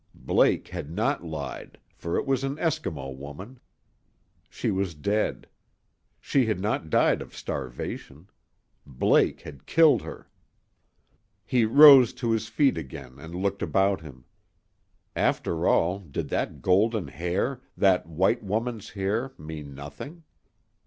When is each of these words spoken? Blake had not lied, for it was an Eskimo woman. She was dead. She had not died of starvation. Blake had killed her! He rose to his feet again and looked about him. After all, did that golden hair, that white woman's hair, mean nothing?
Blake 0.15 0.69
had 0.69 0.89
not 0.89 1.23
lied, 1.23 1.77
for 1.93 2.17
it 2.17 2.25
was 2.25 2.43
an 2.43 2.55
Eskimo 2.55 3.15
woman. 3.15 3.59
She 4.49 4.71
was 4.71 4.95
dead. 4.95 5.45
She 6.19 6.47
had 6.47 6.59
not 6.59 6.89
died 6.89 7.21
of 7.21 7.35
starvation. 7.37 8.27
Blake 8.83 9.41
had 9.41 9.67
killed 9.67 10.01
her! 10.01 10.27
He 11.45 11.65
rose 11.65 12.13
to 12.13 12.31
his 12.31 12.47
feet 12.47 12.79
again 12.79 13.19
and 13.19 13.35
looked 13.35 13.61
about 13.61 14.01
him. 14.01 14.25
After 15.15 15.67
all, 15.67 15.99
did 15.99 16.29
that 16.29 16.63
golden 16.63 17.07
hair, 17.09 17.61
that 17.77 18.07
white 18.07 18.41
woman's 18.43 18.89
hair, 18.89 19.33
mean 19.37 19.75
nothing? 19.75 20.23